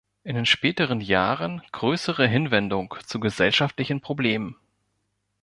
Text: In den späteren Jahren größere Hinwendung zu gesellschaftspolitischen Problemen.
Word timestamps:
In 0.23 0.33
den 0.35 0.47
späteren 0.47 0.99
Jahren 0.99 1.61
größere 1.73 2.27
Hinwendung 2.27 2.95
zu 3.05 3.19
gesellschaftspolitischen 3.19 4.01
Problemen. 4.01 4.55